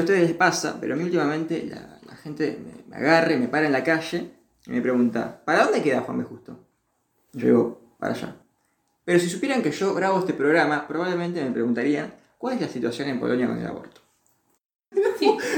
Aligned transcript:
a 0.00 0.04
ustedes 0.04 0.28
les 0.28 0.36
pasa, 0.36 0.78
pero 0.80 0.94
a 0.94 0.96
mí 0.96 1.04
últimamente 1.04 1.64
la, 1.66 1.98
la 2.06 2.16
gente 2.16 2.58
me, 2.62 2.84
me 2.88 2.96
agarra 2.96 3.32
y 3.32 3.38
me 3.38 3.48
para 3.48 3.66
en 3.66 3.72
la 3.72 3.84
calle 3.84 4.30
y 4.66 4.70
me 4.70 4.80
pregunta, 4.80 5.42
¿para 5.44 5.64
dónde 5.64 5.82
queda 5.82 6.02
Juan 6.02 6.18
B. 6.18 6.24
Justo? 6.24 6.58
Yo 7.32 7.46
digo, 7.46 7.80
para 7.98 8.14
allá. 8.14 8.36
Pero 9.04 9.18
si 9.18 9.28
supieran 9.28 9.62
que 9.62 9.70
yo 9.70 9.94
grabo 9.94 10.18
este 10.18 10.34
programa, 10.34 10.86
probablemente 10.86 11.42
me 11.42 11.50
preguntarían, 11.50 12.14
¿cuál 12.38 12.54
es 12.54 12.60
la 12.60 12.68
situación 12.68 13.08
en 13.08 13.20
Polonia 13.20 13.46
con 13.46 13.58
el 13.58 13.66
aborto? 13.66 14.00
Sí. 15.18 15.36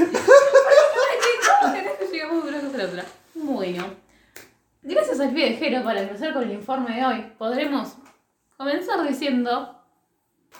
Bueno. 3.35 3.85
Gracias 4.81 5.19
al 5.19 5.33
viajero 5.33 5.83
para 5.83 6.01
empezar 6.01 6.33
con 6.33 6.43
el 6.43 6.51
informe 6.51 6.95
de 6.95 7.05
hoy, 7.05 7.31
podremos 7.37 7.95
comenzar 8.57 9.07
diciendo 9.07 9.82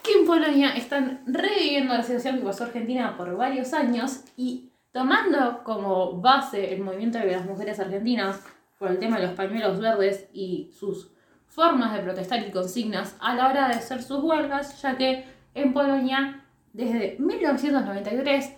que 0.01 0.19
en 0.19 0.25
Polonia 0.25 0.75
están 0.75 1.23
reviviendo 1.25 1.93
la 1.93 2.03
situación 2.03 2.37
que 2.37 2.45
pasó 2.45 2.63
Argentina 2.65 3.15
por 3.15 3.35
varios 3.37 3.73
años 3.73 4.21
y 4.35 4.71
tomando 4.91 5.63
como 5.63 6.21
base 6.21 6.73
el 6.73 6.81
movimiento 6.81 7.17
de 7.19 7.31
las 7.31 7.45
mujeres 7.45 7.79
argentinas 7.79 8.41
por 8.77 8.91
el 8.91 8.99
tema 8.99 9.17
de 9.17 9.27
los 9.27 9.35
pañuelos 9.35 9.79
verdes 9.79 10.27
y 10.33 10.71
sus 10.77 11.11
formas 11.47 11.93
de 11.93 11.99
protestar 11.99 12.45
y 12.45 12.51
consignas 12.51 13.15
a 13.19 13.35
la 13.35 13.47
hora 13.47 13.67
de 13.67 13.75
hacer 13.75 14.01
sus 14.01 14.23
huelgas, 14.23 14.81
ya 14.81 14.97
que 14.97 15.25
en 15.53 15.73
Polonia 15.73 16.43
desde 16.73 17.15
1993 17.19 18.53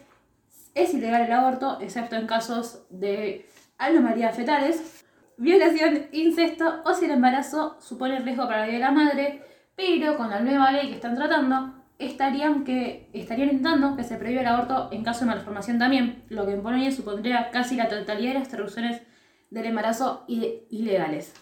es 0.73 0.93
ilegal 0.93 1.23
el 1.23 1.31
aborto, 1.31 1.77
excepto 1.81 2.15
en 2.15 2.27
casos 2.27 2.85
de 2.89 3.49
anomalías 3.77 4.35
fetales, 4.35 5.05
violación, 5.37 6.07
incesto 6.11 6.81
o 6.85 6.93
si 6.93 7.05
el 7.05 7.11
embarazo 7.11 7.77
supone 7.79 8.19
riesgo 8.19 8.47
para 8.47 8.61
la 8.61 8.65
vida 8.65 8.75
de 8.75 8.79
la 8.79 8.91
madre, 8.91 9.41
pero 9.75 10.17
con 10.17 10.29
la 10.29 10.39
nueva 10.39 10.71
ley 10.71 10.89
que 10.89 10.95
están 10.95 11.15
tratando, 11.15 11.73
estarían, 11.99 12.63
que, 12.63 13.09
estarían 13.13 13.49
intentando 13.49 13.95
que 13.95 14.03
se 14.03 14.15
prohíba 14.15 14.41
el 14.41 14.47
aborto 14.47 14.89
en 14.91 15.03
caso 15.03 15.21
de 15.21 15.27
malformación 15.27 15.79
también, 15.79 16.23
lo 16.29 16.45
que 16.45 16.53
en 16.53 16.61
Polonia 16.61 16.91
supondría 16.91 17.51
casi 17.51 17.75
la 17.75 17.89
totalidad 17.89 18.33
de 18.33 18.39
las 18.39 18.47
interrupciones 18.47 19.01
del 19.49 19.65
embarazo 19.65 20.25
ilegales. 20.27 21.33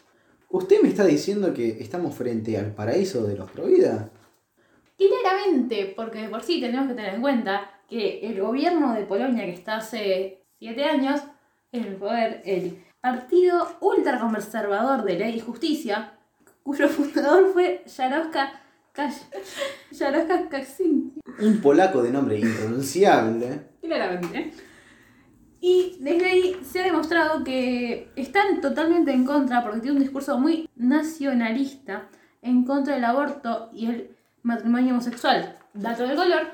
¿Usted 0.49 0.81
me 0.81 0.89
está 0.89 1.05
diciendo 1.05 1.53
que 1.53 1.81
estamos 1.81 2.13
frente 2.13 2.57
al 2.57 2.73
paraíso 2.73 3.23
de 3.23 3.35
los 3.35 3.49
Provida? 3.49 4.09
Claramente, 4.97 5.91
porque 5.95 6.21
de 6.21 6.29
por 6.29 6.43
sí 6.43 6.61
tenemos 6.61 6.87
que 6.87 6.93
tener 6.93 7.15
en 7.15 7.21
cuenta 7.21 7.71
que 7.89 8.19
el 8.21 8.39
gobierno 8.39 8.93
de 8.93 9.03
Polonia, 9.03 9.45
que 9.45 9.53
está 9.53 9.77
hace 9.77 10.45
siete 10.59 10.85
años 10.85 11.21
en 11.71 11.83
el 11.85 11.95
poder, 11.95 12.41
el 12.45 12.83
Partido 13.01 13.67
Ultraconservador 13.81 15.03
de 15.03 15.15
Ley 15.17 15.35
y 15.35 15.39
Justicia, 15.39 16.13
cuyo 16.63 16.87
fundador 16.87 17.51
fue 17.53 17.83
Jaroszka 17.95 18.61
Kaczynski. 20.49 21.13
Un 21.39 21.61
polaco 21.61 22.01
de 22.01 22.11
nombre 22.11 22.39
impronunciable. 22.39 23.69
Claramente. 23.81 24.53
Y 25.59 25.97
desde 26.01 26.25
ahí 26.25 26.59
se 26.63 26.81
ha 26.81 26.83
demostrado 26.83 27.43
que 27.43 28.11
están 28.15 28.59
totalmente 28.59 29.11
en 29.11 29.25
contra, 29.25 29.63
porque 29.63 29.79
tiene 29.79 29.97
un 29.97 30.03
discurso 30.03 30.37
muy 30.37 30.69
nacionalista, 30.75 32.09
en 32.41 32.65
contra 32.65 32.95
del 32.95 33.05
aborto 33.05 33.69
y 33.73 33.85
el 33.85 34.17
matrimonio 34.41 34.91
homosexual. 34.93 35.57
Dato 35.73 36.05
de 36.05 36.15
color, 36.15 36.51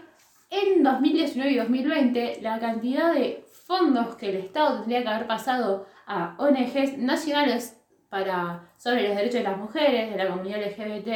en 0.52 0.84
2019 0.84 1.52
y 1.52 1.58
2020 1.58 2.40
la 2.42 2.60
cantidad 2.60 3.14
de 3.14 3.44
fondos 3.66 4.16
que 4.16 4.30
el 4.30 4.36
Estado 4.38 4.80
tendría 4.80 5.02
que 5.02 5.10
haber 5.10 5.28
pasado 5.28 5.88
a 6.06 6.36
ONGs 6.38 7.00
nacionales 7.00 7.79
para, 8.10 8.72
sobre 8.78 9.08
los 9.08 9.16
derechos 9.16 9.36
de 9.36 9.44
las 9.44 9.58
mujeres, 9.58 10.12
de 10.12 10.18
la 10.18 10.30
comunidad 10.30 10.62
LGBT 10.62 11.10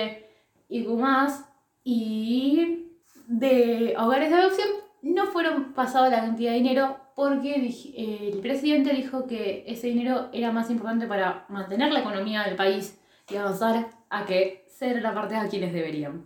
y 0.69 0.83
más 0.87 1.45
y 1.83 2.87
de 3.27 3.95
hogares 3.97 4.29
de 4.29 4.35
adopción 4.35 4.67
no 5.01 5.27
fueron 5.27 5.73
pasados 5.73 6.09
la 6.09 6.21
cantidad 6.21 6.51
de 6.51 6.57
dinero 6.57 6.97
porque 7.15 7.55
eh, 7.55 8.31
el 8.33 8.39
presidente 8.39 8.93
dijo 8.93 9.27
que 9.27 9.65
ese 9.67 9.87
dinero 9.87 10.29
era 10.31 10.51
más 10.51 10.69
importante 10.69 11.07
para 11.07 11.45
mantener 11.49 11.91
la 11.91 11.99
economía 11.99 12.43
del 12.43 12.55
país 12.55 12.97
y 13.29 13.35
avanzar 13.35 13.89
a 14.09 14.25
que 14.25 14.65
ser 14.67 15.01
la 15.01 15.13
parte 15.13 15.35
a 15.35 15.47
quienes 15.47 15.73
deberían. 15.73 16.23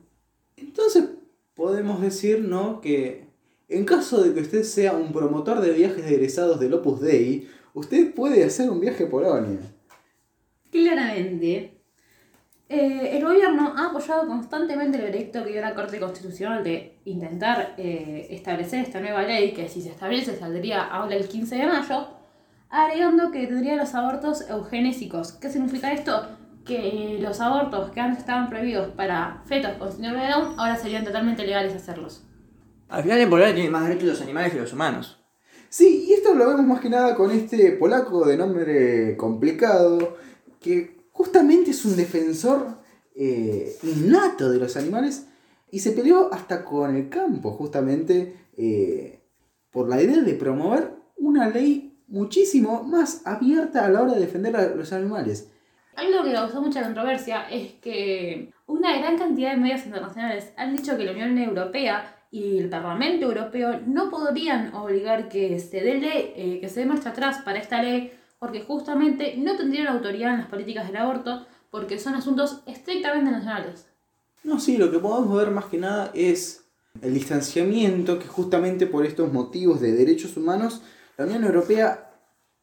Entonces 0.56 1.10
podemos 1.56 2.02
decir, 2.02 2.40
¿no? 2.40 2.80
Que 2.82 3.28
en 3.68 3.84
caso 3.84 4.24
de 4.24 4.34
que 4.34 4.42
usted 4.42 4.64
sea 4.64 4.94
un 4.94 5.12
promotor 5.12 5.60
de 5.60 5.72
viajes 5.72 6.06
de 6.06 6.16
egresados 6.16 6.60
del 6.60 6.74
Opus 6.76 7.02
Dei, 7.02 7.50
usted 7.74 8.14
puede 8.14 8.44
hacer 8.44 8.70
un 8.70 8.80
viaje 8.80 9.06
a 9.06 9.10
Polonia. 9.10 9.60
Claramente, 10.72 11.78
eh, 12.70 13.18
el 13.18 13.24
gobierno 13.24 13.74
ha 13.78 13.88
apoyado 13.88 14.28
constantemente 14.28 14.98
el 14.98 15.06
proyecto 15.06 15.44
que 15.44 15.52
dio 15.52 15.62
la 15.62 15.74
Corte 15.74 16.00
Constitucional 16.00 16.64
de 16.64 17.00
intentar 17.06 17.76
eh, 17.78 18.28
establecer 18.30 18.82
esta 18.82 19.00
nueva 19.00 19.24
ley, 19.24 19.54
que 19.54 19.70
si 19.70 19.82
se 19.82 19.90
establece 19.90 20.36
saldría 20.36 20.84
ahora 20.84 21.16
el 21.16 21.28
15 21.28 21.56
de 21.56 21.66
mayo, 21.66 22.08
agregando 22.70 23.32
que 23.32 23.48
tendría 23.48 23.78
los 23.78 23.96
abortos 23.96 24.50
eugenésicos. 24.50 25.32
¿Qué 25.34 25.50
significa 25.50 25.94
esto? 25.94 26.28
Que 26.66 27.18
los 27.22 27.40
abortos 27.40 27.92
que 27.92 28.02
antes 28.02 28.20
estaban 28.20 28.50
prohibidos 28.50 28.90
para 28.90 29.42
fetos 29.46 29.72
con 29.78 29.90
síndrome 29.90 30.26
de 30.26 30.32
Down, 30.32 30.60
ahora 30.60 30.76
serían 30.76 31.06
totalmente 31.06 31.46
legales 31.46 31.74
hacerlos. 31.74 32.26
Al 32.90 33.04
final 33.04 33.20
en 33.20 33.30
Polonia 33.30 33.54
tienen 33.54 33.72
más 33.72 33.88
derechos 33.88 34.10
los 34.10 34.22
animales 34.22 34.52
que 34.52 34.60
los 34.60 34.74
humanos. 34.74 35.24
Sí, 35.70 36.06
y 36.08 36.14
esto 36.14 36.34
lo 36.34 36.48
vemos 36.48 36.66
más 36.66 36.82
que 36.82 36.90
nada 36.90 37.16
con 37.16 37.32
este 37.32 37.72
polaco 37.74 38.26
de 38.26 38.38
nombre 38.38 39.18
complicado, 39.18 40.18
que 40.60 40.98
justamente 41.12 41.72
es 41.72 41.86
un 41.86 41.96
defensor 41.96 42.78
eh, 43.16 43.76
innato 43.84 44.50
de 44.50 44.60
los 44.60 44.78
animales 44.78 45.28
y 45.72 45.80
se 45.80 45.92
peleó 45.92 46.34
hasta 46.34 46.64
con 46.64 46.96
el 46.96 47.10
campo, 47.10 47.52
justamente 47.52 48.36
eh, 48.56 49.20
por 49.72 49.90
la 49.90 50.02
idea 50.02 50.22
de 50.22 50.34
promover 50.34 50.94
una 51.18 51.50
ley 51.50 52.00
muchísimo 52.08 52.84
más 52.84 53.26
abierta 53.26 53.86
a 53.86 53.90
la 53.90 54.02
hora 54.02 54.14
de 54.14 54.22
defender 54.22 54.56
a 54.56 54.68
los 54.76 54.94
animales. 54.94 55.52
Algo 55.96 56.24
que 56.24 56.32
causó 56.32 56.62
mucha 56.62 56.84
controversia 56.84 57.50
es 57.50 57.74
que 57.74 58.54
una 58.68 58.98
gran 58.98 59.18
cantidad 59.18 59.52
de 59.52 59.58
medios 59.58 59.84
internacionales 59.86 60.54
han 60.56 60.76
dicho 60.76 60.96
que 60.96 61.04
la 61.04 61.12
Unión 61.12 61.38
Europea 61.38 62.14
y 62.30 62.60
el 62.60 62.70
Parlamento 62.70 63.26
Europeo 63.26 63.82
no 63.86 64.10
podrían 64.10 64.74
obligar 64.76 65.28
que 65.28 65.60
se 65.60 65.82
dé 65.82 66.34
eh, 66.36 66.60
que 66.60 66.70
se 66.70 66.82
dé 66.82 66.86
marcha 66.86 67.10
atrás 67.10 67.42
para 67.44 67.60
esta 67.60 67.82
ley, 67.82 68.12
porque 68.40 68.62
justamente 68.62 69.36
no 69.38 69.58
tendrían 69.58 69.88
autoridad 69.88 70.34
en 70.34 70.40
las 70.40 70.50
políticas 70.50 70.88
del 70.88 70.98
aborto, 70.98 71.46
porque 71.72 72.00
son 72.00 72.16
asuntos 72.16 72.62
estrictamente 72.66 73.32
nacionales. 73.32 73.88
No, 74.44 74.60
sí, 74.60 74.78
lo 74.78 74.92
que 74.92 75.00
podemos 75.00 75.36
ver 75.36 75.52
más 75.52 75.66
que 75.66 75.78
nada 75.78 76.12
es 76.14 76.66
el 77.02 77.14
distanciamiento 77.14 78.20
que 78.20 78.28
justamente 78.28 78.88
por 78.88 79.06
estos 79.06 79.32
motivos 79.32 79.82
de 79.82 79.92
derechos 79.92 80.38
humanos 80.38 80.82
la 81.18 81.26
Unión 81.26 81.44
Europea 81.44 82.12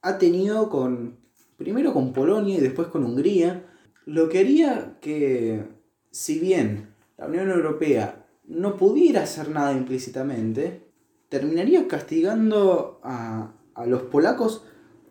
ha 0.02 0.18
tenido 0.18 0.68
con, 0.68 1.18
primero 1.56 1.92
con 1.92 2.12
Polonia 2.12 2.58
y 2.58 2.60
después 2.60 2.88
con 2.88 3.04
Hungría, 3.04 3.64
lo 4.06 4.28
que 4.28 4.40
haría 4.40 4.98
que, 5.00 5.64
si 6.10 6.38
bien 6.38 6.94
la 7.16 7.26
Unión 7.26 7.50
Europea 7.50 8.26
no 8.46 8.76
pudiera 8.76 9.22
hacer 9.22 9.48
nada 9.50 9.72
implícitamente, 9.72 10.82
terminaría 11.28 11.88
castigando 11.88 13.00
a, 13.02 13.52
a 13.74 13.86
los 13.86 14.02
polacos 14.02 14.62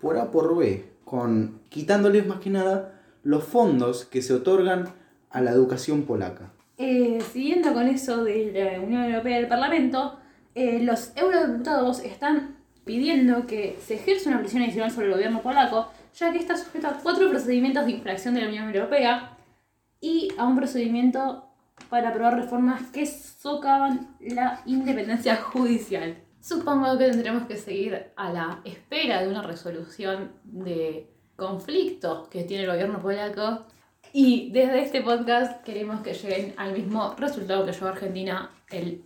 por 0.04 0.18
A 0.18 0.32
por 0.32 0.56
B, 0.56 0.86
con, 1.06 1.62
quitándoles 1.70 2.28
más 2.28 2.40
que 2.42 2.50
nada 2.50 3.02
los 3.24 3.46
fondos 3.46 4.04
que 4.04 4.22
se 4.22 4.34
otorgan 4.34 4.90
a 5.30 5.40
la 5.40 5.52
educación 5.52 6.04
polaca. 6.04 6.52
Eh, 6.78 7.22
siguiendo 7.32 7.74
con 7.74 7.88
eso 7.88 8.24
de 8.26 8.52
la 8.52 8.82
Unión 8.82 9.06
Europea 9.06 9.38
y 9.38 9.40
del 9.40 9.50
Parlamento, 9.50 10.20
eh, 10.56 10.84
los 10.84 11.14
eurodiputados 11.16 12.02
están 12.02 12.58
pidiendo 12.84 13.48
que 13.48 13.80
se 13.82 13.96
ejerza 13.96 14.30
una 14.30 14.40
presión 14.40 14.64
adicional 14.64 14.92
sobre 14.92 15.08
el 15.08 15.14
gobierno 15.14 15.42
polaco, 15.42 15.88
ya 16.14 16.34
que 16.34 16.40
está 16.40 16.58
sujeto 16.58 16.88
a 16.88 17.00
cuatro 17.02 17.30
procedimientos 17.30 17.86
de 17.86 17.92
infracción 17.92 18.36
de 18.36 18.42
la 18.42 18.50
Unión 18.50 18.68
Europea 18.76 19.38
y 20.02 20.34
a 20.38 20.46
un 20.46 20.58
procedimiento 20.58 21.48
para 21.90 22.10
aprobar 22.10 22.36
reformas 22.36 22.82
que 22.92 23.06
socavan 23.06 24.18
la 24.20 24.62
independencia 24.66 25.38
judicial. 25.38 26.18
Supongo 26.44 26.98
que 26.98 27.06
tendremos 27.06 27.48
que 27.48 27.56
seguir 27.56 28.12
a 28.18 28.30
la 28.34 28.60
espera 28.66 29.22
de 29.22 29.30
una 29.30 29.44
resolución 29.44 30.34
de 30.44 31.10
conflicto 31.38 32.28
que 32.30 32.44
tiene 32.44 32.66
el 32.66 32.70
gobierno 32.70 33.02
polaco 33.02 33.66
y 34.12 34.52
desde 34.52 34.82
este 34.82 35.02
podcast 35.02 35.64
queremos 35.64 36.02
que 36.02 36.14
lleguen 36.14 36.54
al 36.58 36.74
mismo 36.74 37.16
resultado 37.18 37.66
que 37.66 37.72
llegó 37.72 37.88
Argentina 37.88 38.52
el 38.70 39.06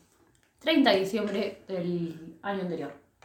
30 0.61 0.89
de 0.89 0.99
diciembre 0.99 1.61
del 1.67 2.39
año 2.41 2.61
anterior. 2.61 3.06